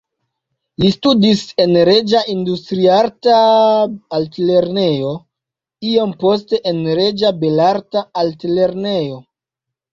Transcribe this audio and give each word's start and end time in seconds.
Li 0.83 0.87
studis 0.93 1.43
en 1.63 1.75
Reĝa 1.89 2.21
Industriarta 2.33 3.37
Altlernejo, 4.21 5.13
iom 5.93 6.19
poste 6.27 6.63
en 6.73 6.83
Reĝa 7.03 7.35
Belarta 7.47 8.07
Altlernejo. 8.27 9.25